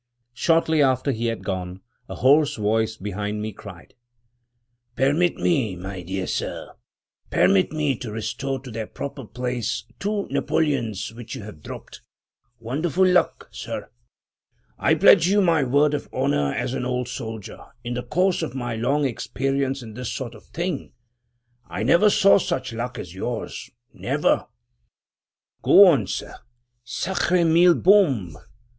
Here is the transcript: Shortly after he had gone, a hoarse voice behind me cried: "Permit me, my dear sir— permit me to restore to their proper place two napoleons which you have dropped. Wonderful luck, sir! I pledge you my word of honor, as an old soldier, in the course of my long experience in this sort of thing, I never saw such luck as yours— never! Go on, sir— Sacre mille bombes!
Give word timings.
Shortly 0.33 0.81
after 0.81 1.11
he 1.11 1.27
had 1.27 1.43
gone, 1.43 1.81
a 2.09 2.15
hoarse 2.15 2.55
voice 2.55 2.97
behind 2.97 3.39
me 3.39 3.53
cried: 3.53 3.93
"Permit 4.95 5.35
me, 5.35 5.75
my 5.75 6.01
dear 6.01 6.25
sir— 6.25 6.71
permit 7.29 7.71
me 7.71 7.95
to 7.97 8.11
restore 8.11 8.59
to 8.61 8.71
their 8.71 8.87
proper 8.87 9.23
place 9.25 9.85
two 9.99 10.27
napoleons 10.31 11.13
which 11.13 11.35
you 11.35 11.43
have 11.43 11.61
dropped. 11.61 12.01
Wonderful 12.59 13.05
luck, 13.05 13.47
sir! 13.51 13.91
I 14.79 14.95
pledge 14.95 15.27
you 15.27 15.39
my 15.39 15.61
word 15.63 15.93
of 15.93 16.09
honor, 16.11 16.51
as 16.51 16.73
an 16.73 16.83
old 16.83 17.07
soldier, 17.07 17.59
in 17.83 17.93
the 17.93 18.01
course 18.01 18.41
of 18.41 18.55
my 18.55 18.73
long 18.75 19.05
experience 19.05 19.83
in 19.83 19.93
this 19.93 20.11
sort 20.11 20.33
of 20.33 20.45
thing, 20.45 20.93
I 21.67 21.83
never 21.83 22.09
saw 22.09 22.39
such 22.39 22.73
luck 22.73 22.97
as 22.97 23.13
yours— 23.13 23.69
never! 24.09 24.47
Go 25.61 25.85
on, 25.85 26.07
sir— 26.07 26.37
Sacre 26.83 27.45
mille 27.45 27.75
bombes! 27.75 28.35